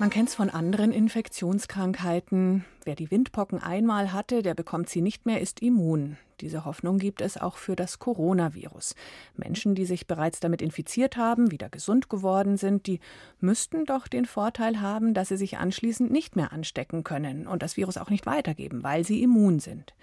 [0.00, 2.64] Man kennt es von anderen Infektionskrankheiten.
[2.84, 6.16] Wer die Windpocken einmal hatte, der bekommt sie nicht mehr, ist immun.
[6.40, 8.94] Diese Hoffnung gibt es auch für das Coronavirus.
[9.36, 13.00] Menschen, die sich bereits damit infiziert haben, wieder gesund geworden sind, die
[13.40, 17.76] müssten doch den Vorteil haben, dass sie sich anschließend nicht mehr anstecken können und das
[17.76, 19.94] Virus auch nicht weitergeben, weil sie immun sind.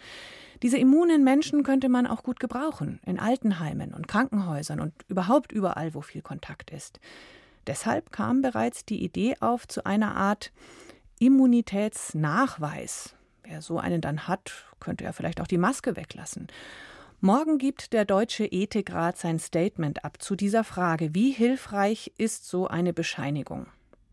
[0.61, 5.93] Diese immunen Menschen könnte man auch gut gebrauchen, in Altenheimen und Krankenhäusern und überhaupt überall,
[5.93, 6.99] wo viel Kontakt ist.
[7.67, 10.51] Deshalb kam bereits die Idee auf zu einer Art
[11.19, 13.15] Immunitätsnachweis.
[13.43, 16.47] Wer so einen dann hat, könnte ja vielleicht auch die Maske weglassen.
[17.21, 22.67] Morgen gibt der Deutsche Ethikrat sein Statement ab zu dieser Frage, wie hilfreich ist so
[22.67, 23.67] eine Bescheinigung?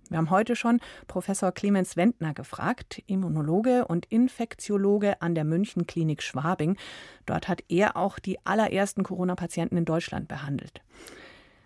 [0.09, 0.79] Wir haben heute schon
[1.09, 6.77] Professor Clemens Wendner gefragt, Immunologe und Infektiologe an der München Klinik Schwabing.
[7.25, 10.83] Dort hat er auch die allerersten Corona-Patienten in Deutschland behandelt.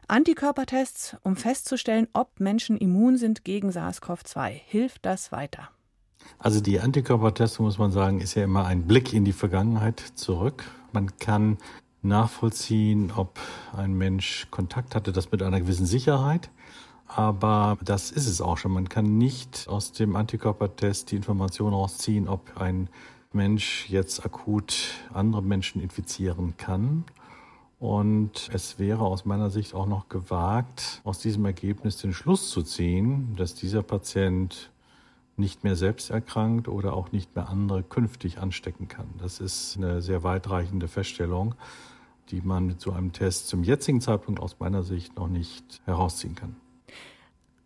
[0.08, 4.50] Antikörpertests, um festzustellen, ob Menschen immun sind gegen SARS-CoV-2.
[4.50, 5.68] Hilft das weiter?
[6.38, 10.64] Also die Antikörpertests, muss man sagen, ist ja immer ein Blick in die Vergangenheit zurück.
[10.92, 11.58] Man kann
[12.02, 13.40] nachvollziehen, ob
[13.76, 16.50] ein Mensch Kontakt hatte, das mit einer gewissen Sicherheit.
[17.08, 18.72] Aber das ist es auch schon.
[18.72, 22.88] Man kann nicht aus dem Antikörpertest die Information rausziehen, ob ein
[23.32, 24.76] Mensch jetzt akut
[25.12, 27.04] andere Menschen infizieren kann.
[27.78, 32.62] Und es wäre aus meiner Sicht auch noch gewagt, aus diesem Ergebnis den Schluss zu
[32.62, 34.70] ziehen, dass dieser Patient
[35.36, 39.06] nicht mehr selbst erkrankt oder auch nicht mehr andere künftig anstecken kann.
[39.18, 41.54] Das ist eine sehr weitreichende Feststellung,
[42.30, 46.34] die man mit so einem Test zum jetzigen Zeitpunkt aus meiner Sicht noch nicht herausziehen
[46.34, 46.56] kann.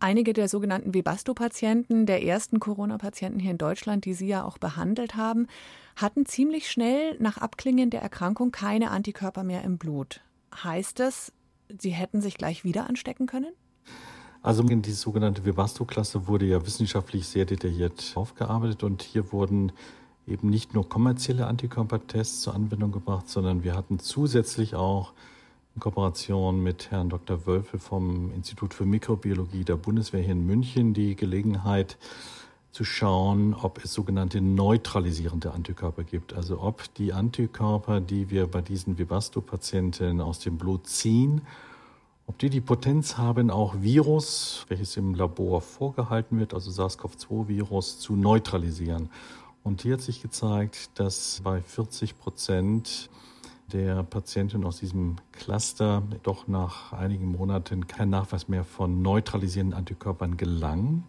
[0.03, 5.13] Einige der sogenannten Webasto-Patienten, der ersten Corona-Patienten hier in Deutschland, die Sie ja auch behandelt
[5.15, 5.45] haben,
[5.95, 10.21] hatten ziemlich schnell nach Abklingen der Erkrankung keine Antikörper mehr im Blut.
[10.55, 11.31] Heißt das,
[11.79, 13.53] sie hätten sich gleich wieder anstecken können?
[14.41, 19.71] Also die sogenannte Webasto-Klasse wurde ja wissenschaftlich sehr detailliert aufgearbeitet und hier wurden
[20.25, 25.13] eben nicht nur kommerzielle Antikörpertests zur Anwendung gebracht, sondern wir hatten zusätzlich auch
[25.75, 27.45] in Kooperation mit Herrn Dr.
[27.45, 31.97] Wölfel vom Institut für Mikrobiologie der Bundeswehr hier in München die Gelegenheit
[32.71, 36.33] zu schauen, ob es sogenannte neutralisierende Antikörper gibt.
[36.33, 41.41] Also ob die Antikörper, die wir bei diesen Vivasto-Patienten aus dem Blut ziehen,
[42.27, 48.15] ob die die Potenz haben, auch Virus, welches im Labor vorgehalten wird, also SARS-CoV-2-Virus, zu
[48.15, 49.09] neutralisieren.
[49.63, 53.09] Und hier hat sich gezeigt, dass bei 40 Prozent
[53.73, 60.37] der Patientin aus diesem Cluster doch nach einigen Monaten kein Nachweis mehr von neutralisierenden Antikörpern
[60.37, 61.03] gelang.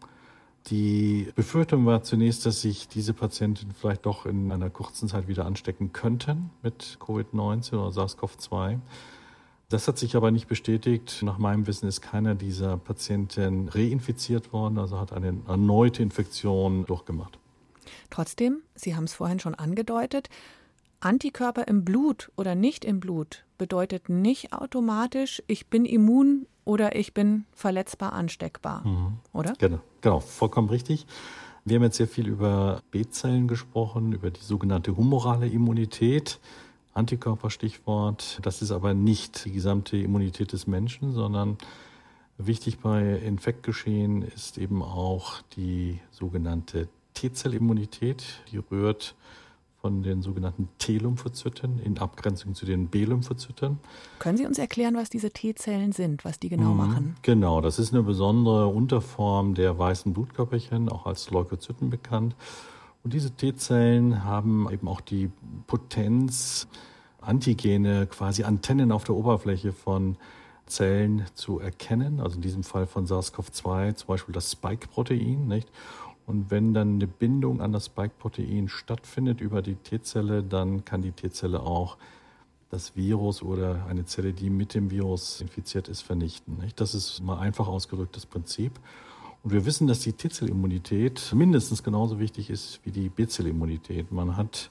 [0.69, 5.45] Die Befürchtung war zunächst, dass sich diese Patienten vielleicht doch in einer kurzen Zeit wieder
[5.45, 8.79] anstecken könnten mit Covid-19 oder SARS-CoV-2.
[9.69, 11.21] Das hat sich aber nicht bestätigt.
[11.23, 17.39] Nach meinem Wissen ist keiner dieser Patienten reinfiziert worden, also hat eine erneute Infektion durchgemacht.
[18.11, 20.29] Trotzdem, Sie haben es vorhin schon angedeutet,
[21.04, 27.12] Antikörper im Blut oder nicht im Blut bedeutet nicht automatisch, ich bin immun oder ich
[27.12, 29.18] bin verletzbar ansteckbar, mhm.
[29.32, 29.54] oder?
[29.58, 31.06] Genau, genau, vollkommen richtig.
[31.64, 36.40] Wir haben jetzt sehr viel über B-Zellen gesprochen, über die sogenannte humorale Immunität.
[36.94, 38.40] Antikörperstichwort.
[38.42, 41.56] Das ist aber nicht die gesamte Immunität des Menschen, sondern
[42.36, 48.24] wichtig bei Infektgeschehen ist eben auch die sogenannte T-Zellimmunität.
[48.50, 49.14] Die rührt
[49.82, 53.81] von den sogenannten T-Lymphozyten in Abgrenzung zu den B-Lymphozyten.
[54.20, 57.16] Können Sie uns erklären, was diese T-Zellen sind, was die genau mhm, machen?
[57.22, 62.37] Genau, das ist eine besondere Unterform der weißen Blutkörperchen, auch als Leukozyten bekannt.
[63.03, 65.32] Und diese T-Zellen haben eben auch die
[65.66, 66.69] Potenz,
[67.20, 70.16] Antigene, quasi Antennen auf der Oberfläche von
[70.66, 75.69] Zellen zu erkennen, also in diesem Fall von SARS-CoV-2, zum Beispiel das Spike-Protein, nicht?
[76.27, 81.12] Und wenn dann eine Bindung an das Spike-Protein stattfindet über die T-Zelle, dann kann die
[81.12, 81.96] T-Zelle auch
[82.70, 86.58] das Virus oder eine Zelle, die mit dem Virus infiziert ist, vernichten.
[86.76, 88.81] Das ist mal einfach ausgedrückt das Prinzip.
[89.43, 94.12] Und wir wissen, dass die T-Zellimmunität mindestens genauso wichtig ist wie die B-Zellimmunität.
[94.12, 94.70] Man hat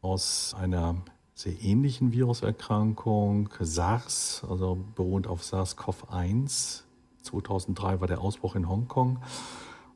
[0.00, 0.96] aus einer
[1.34, 6.82] sehr ähnlichen Viruserkrankung, SARS, also beruht auf SARS-CoV-1,
[7.22, 9.18] 2003 war der Ausbruch in Hongkong,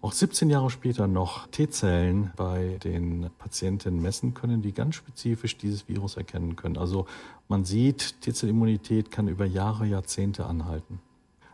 [0.00, 5.88] auch 17 Jahre später noch T-Zellen bei den Patienten messen können, die ganz spezifisch dieses
[5.88, 6.76] Virus erkennen können.
[6.76, 7.06] Also
[7.48, 11.00] man sieht, T-Zellimmunität kann über Jahre, Jahrzehnte anhalten.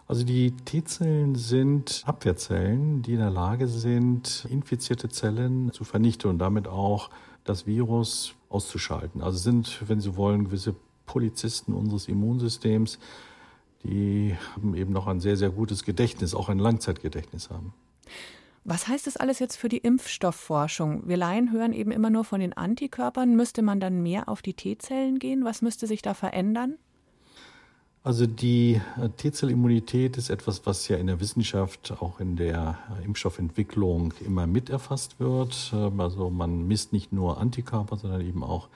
[0.06, 6.38] Also die T-Zellen sind Abwehrzellen, die in der Lage sind, infizierte Zellen zu vernichten und
[6.38, 7.08] damit auch
[7.44, 9.22] das Virus auszuschalten.
[9.22, 10.74] Also sind, wenn Sie wollen, gewisse
[11.06, 12.98] Polizisten unseres Immunsystems,
[13.82, 14.34] die
[14.74, 17.72] eben noch ein sehr, sehr gutes Gedächtnis, auch ein Langzeitgedächtnis haben.
[18.66, 21.06] Was heißt das alles jetzt für die Impfstoffforschung?
[21.06, 23.36] Wir Laien hören eben immer nur von den Antikörpern.
[23.36, 25.44] Müsste man dann mehr auf die T-Zellen gehen?
[25.44, 26.78] Was müsste sich da verändern?
[28.02, 33.04] Also die äh, T-Zellimmunität ist etwas, was ja in der Wissenschaft, auch in der äh,
[33.04, 35.70] Impfstoffentwicklung immer mit erfasst wird.
[35.74, 38.68] Ähm, also man misst nicht nur Antikörper, sondern eben auch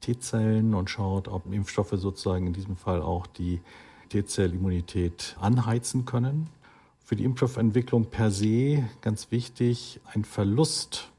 [0.00, 3.60] T-Zellen und schaut, ob Impfstoffe sozusagen in diesem Fall auch die
[4.08, 6.48] T-Zellimmunität anheizen können
[7.12, 11.10] für die Impfstoffentwicklung per se ganz wichtig, ein Verlust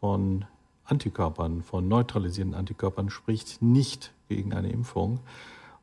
[0.00, 0.46] von
[0.82, 5.20] Antikörpern, von neutralisierenden Antikörpern spricht nicht gegen eine Impfung,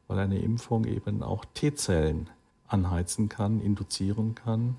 [0.10, 2.30] weil eine Impfung eben auch T-Zellen
[2.68, 4.76] anheizen kann, induzieren kann.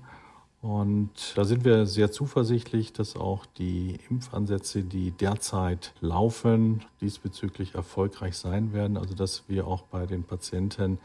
[0.61, 8.37] Und da sind wir sehr zuversichtlich, dass auch die Impfansätze, die derzeit laufen, diesbezüglich erfolgreich
[8.37, 8.95] sein werden.
[8.95, 10.99] Also dass wir auch bei den Patienten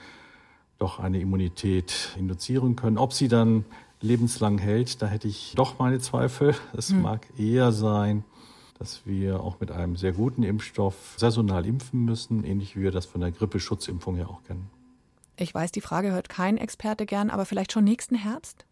[0.82, 2.98] doch eine Immunität induzieren können.
[2.98, 3.64] Ob sie dann
[4.00, 6.54] lebenslang hält, da hätte ich doch meine Zweifel.
[6.76, 7.02] Es hm.
[7.02, 8.24] mag eher sein,
[8.78, 13.06] dass wir auch mit einem sehr guten Impfstoff saisonal impfen müssen, ähnlich wie wir das
[13.06, 14.68] von der Grippeschutzimpfung ja auch kennen.
[15.36, 18.66] Ich weiß, die Frage hört kein Experte gern, aber vielleicht schon nächsten Herbst?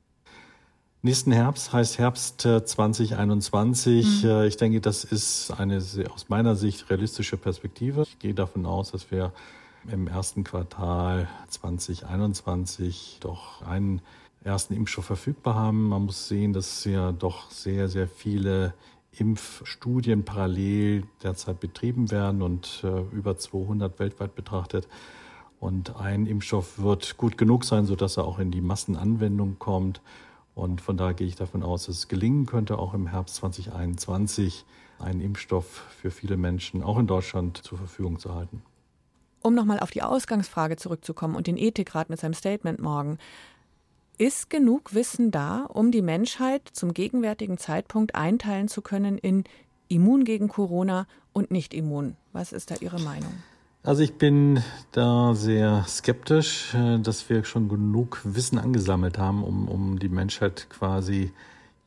[1.02, 4.24] Nächsten Herbst heißt Herbst 2021.
[4.24, 4.42] Mhm.
[4.42, 5.76] Ich denke, das ist eine
[6.12, 8.02] aus meiner Sicht realistische Perspektive.
[8.02, 9.32] Ich gehe davon aus, dass wir
[9.88, 14.02] im ersten Quartal 2021 doch einen
[14.42, 15.88] ersten Impfstoff verfügbar haben.
[15.88, 18.74] Man muss sehen, dass ja doch sehr, sehr viele
[19.12, 24.88] Impfstudien parallel derzeit betrieben werden und äh, über 200 weltweit betrachtet.
[25.58, 30.00] Und ein Impfstoff wird gut genug sein, sodass er auch in die Massenanwendung kommt.
[30.54, 34.64] Und von daher gehe ich davon aus, dass es gelingen könnte, auch im Herbst 2021
[34.98, 38.62] einen Impfstoff für viele Menschen, auch in Deutschland, zur Verfügung zu halten.
[39.42, 43.18] Um nochmal auf die Ausgangsfrage zurückzukommen und den Ethikrat mit seinem Statement morgen.
[44.18, 49.44] Ist genug Wissen da, um die Menschheit zum gegenwärtigen Zeitpunkt einteilen zu können in
[49.88, 52.16] immun gegen Corona und nicht immun?
[52.32, 53.32] Was ist da Ihre Meinung?
[53.82, 59.68] Also ich bin da sehr skeptisch, äh, dass wir schon genug Wissen angesammelt haben, um,
[59.68, 61.32] um die Menschheit quasi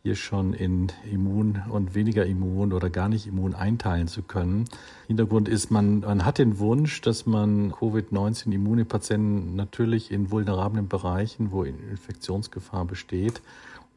[0.05, 4.65] hier schon in immun und weniger immun oder gar nicht immun einteilen zu können.
[5.07, 10.89] Hintergrund ist, man, man hat den Wunsch, dass man Covid-19 immune Patienten natürlich in vulnerablen
[10.89, 13.41] Bereichen, wo Infektionsgefahr besteht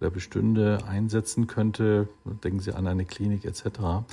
[0.01, 2.07] oder bestünde, einsetzen könnte.
[2.45, 4.07] Denken Sie an eine Klinik etc.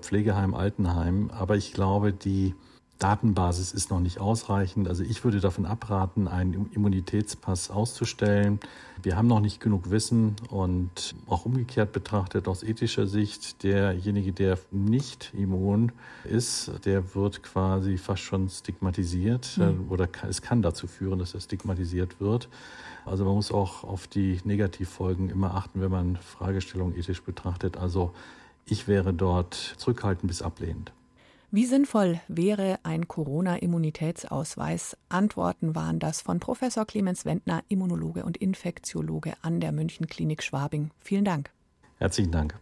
[0.00, 1.30] Pflegeheim, Altenheim.
[1.38, 2.54] Aber ich glaube, die
[2.98, 4.88] Datenbasis ist noch nicht ausreichend.
[4.88, 8.58] Also ich würde davon abraten, einen Immunitätspass auszustellen.
[9.02, 14.58] Wir haben noch nicht genug Wissen und auch umgekehrt betrachtet aus ethischer Sicht, derjenige, der
[14.70, 15.92] nicht immun
[16.24, 19.86] ist, der wird quasi fast schon stigmatisiert mhm.
[19.90, 22.48] oder es kann dazu führen, dass er stigmatisiert wird.
[23.04, 27.76] Also man muss auch auf die Negativfolgen immer achten, wenn man Fragestellungen ethisch betrachtet.
[27.76, 28.12] Also
[28.64, 30.92] ich wäre dort zurückhaltend bis ablehnend.
[31.52, 34.96] Wie sinnvoll wäre ein Corona-Immunitätsausweis?
[35.08, 40.90] Antworten waren das von Professor Clemens Wendner, Immunologe und Infektiologe an der München Klinik Schwabing.
[40.98, 41.50] Vielen Dank.
[41.98, 42.58] Herzlichen Dank.